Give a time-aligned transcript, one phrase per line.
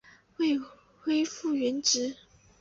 [0.37, 0.57] 未
[0.99, 2.17] 恢复原职